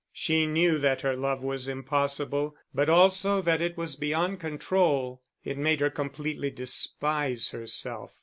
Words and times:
She 0.11 0.47
knew 0.47 0.79
that 0.79 1.01
her 1.01 1.15
love 1.15 1.43
was 1.43 1.67
impossible, 1.67 2.55
but 2.73 2.89
also 2.89 3.39
that 3.43 3.61
it 3.61 3.77
was 3.77 3.95
beyond 3.95 4.39
control. 4.39 5.21
It 5.43 5.59
made 5.59 5.79
her 5.79 5.91
completely 5.91 6.49
despise 6.49 7.49
herself. 7.49 8.11